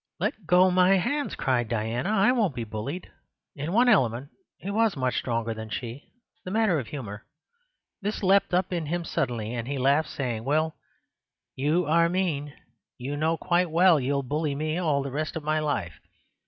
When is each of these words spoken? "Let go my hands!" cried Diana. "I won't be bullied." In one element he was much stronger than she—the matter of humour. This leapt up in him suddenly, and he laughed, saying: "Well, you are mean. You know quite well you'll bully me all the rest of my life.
"Let 0.19 0.47
go 0.47 0.71
my 0.71 0.95
hands!" 0.97 1.35
cried 1.35 1.69
Diana. 1.69 2.09
"I 2.09 2.31
won't 2.31 2.55
be 2.55 2.63
bullied." 2.63 3.11
In 3.55 3.71
one 3.71 3.87
element 3.87 4.29
he 4.57 4.71
was 4.71 4.97
much 4.97 5.15
stronger 5.19 5.53
than 5.53 5.69
she—the 5.69 6.49
matter 6.49 6.79
of 6.79 6.87
humour. 6.87 7.23
This 8.01 8.23
leapt 8.23 8.51
up 8.51 8.73
in 8.73 8.87
him 8.87 9.05
suddenly, 9.05 9.53
and 9.53 9.67
he 9.67 9.77
laughed, 9.77 10.09
saying: 10.09 10.43
"Well, 10.43 10.75
you 11.55 11.85
are 11.85 12.09
mean. 12.09 12.51
You 12.97 13.15
know 13.15 13.37
quite 13.37 13.69
well 13.69 13.99
you'll 13.99 14.23
bully 14.23 14.55
me 14.55 14.79
all 14.79 15.03
the 15.03 15.11
rest 15.11 15.35
of 15.35 15.43
my 15.43 15.59
life. 15.59 15.99